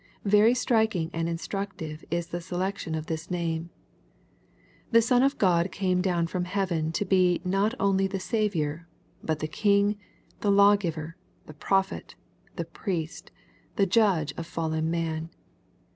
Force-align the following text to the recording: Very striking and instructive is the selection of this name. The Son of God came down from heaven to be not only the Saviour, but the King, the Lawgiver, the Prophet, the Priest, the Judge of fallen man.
Very 0.25 0.55
striking 0.55 1.11
and 1.13 1.29
instructive 1.29 2.03
is 2.09 2.29
the 2.29 2.41
selection 2.41 2.95
of 2.95 3.05
this 3.05 3.29
name. 3.29 3.69
The 4.89 4.99
Son 4.99 5.21
of 5.21 5.37
God 5.37 5.71
came 5.71 6.01
down 6.01 6.25
from 6.25 6.45
heaven 6.45 6.91
to 6.93 7.05
be 7.05 7.39
not 7.45 7.75
only 7.79 8.07
the 8.07 8.19
Saviour, 8.19 8.87
but 9.23 9.37
the 9.41 9.47
King, 9.47 9.97
the 10.39 10.49
Lawgiver, 10.49 11.17
the 11.45 11.53
Prophet, 11.53 12.15
the 12.55 12.65
Priest, 12.65 13.29
the 13.75 13.85
Judge 13.85 14.33
of 14.37 14.47
fallen 14.47 14.89
man. 14.89 15.29